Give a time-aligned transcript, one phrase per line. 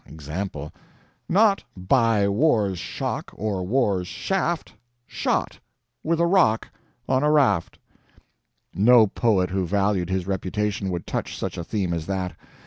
[0.07, 0.73] Example:
[1.29, 4.73] NOT by war's shock, or war's shaft,
[5.05, 5.59] SHOT,
[6.03, 6.69] with a rock,
[7.07, 7.77] on a raft.
[8.73, 12.35] No poet who valued his reputation would touch such a theme as that.